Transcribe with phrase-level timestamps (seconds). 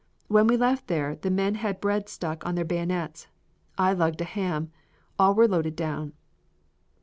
[0.29, 3.27] When we left there, the men had bread stuck on their bayonets.
[3.77, 4.71] I lugged a ham.
[5.19, 6.13] All were loaded down.